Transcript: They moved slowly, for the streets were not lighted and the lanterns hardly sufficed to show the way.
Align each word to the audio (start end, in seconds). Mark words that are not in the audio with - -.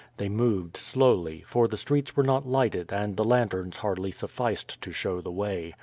They 0.17 0.29
moved 0.29 0.77
slowly, 0.77 1.43
for 1.45 1.67
the 1.67 1.77
streets 1.77 2.15
were 2.17 2.23
not 2.23 2.47
lighted 2.47 2.91
and 2.91 3.15
the 3.15 3.23
lanterns 3.23 3.77
hardly 3.77 4.11
sufficed 4.11 4.81
to 4.81 4.91
show 4.91 5.21
the 5.21 5.29
way. 5.31 5.75